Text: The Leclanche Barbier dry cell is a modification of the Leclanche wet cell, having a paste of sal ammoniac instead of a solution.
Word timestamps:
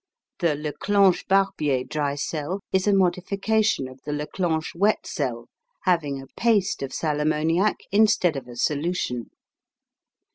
The 0.39 0.55
Leclanche 0.55 1.27
Barbier 1.27 1.83
dry 1.83 2.15
cell 2.15 2.61
is 2.73 2.87
a 2.87 2.91
modification 2.91 3.87
of 3.87 4.01
the 4.01 4.11
Leclanche 4.11 4.73
wet 4.73 5.05
cell, 5.05 5.45
having 5.83 6.19
a 6.19 6.25
paste 6.35 6.81
of 6.81 6.91
sal 6.91 7.19
ammoniac 7.21 7.75
instead 7.91 8.35
of 8.35 8.47
a 8.47 8.55
solution. 8.55 9.29